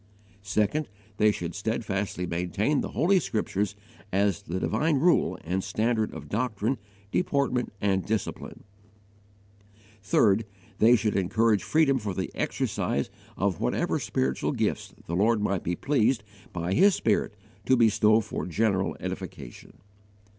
[0.43, 0.65] 2.
[1.17, 3.75] They should steadfastly maintain the Holy Scriptures
[4.11, 6.79] as the divine rule and standard of doctrine,
[7.11, 8.63] deportment, and discipline.
[10.01, 10.39] 3.
[10.79, 15.75] They should encourage freedom for the exercise of whatever spiritual gifts the Lord might be
[15.75, 17.35] pleased by His Spirit
[17.67, 19.77] to bestow for general edification.